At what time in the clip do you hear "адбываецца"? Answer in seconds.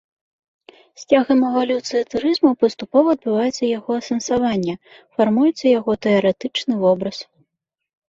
3.19-3.63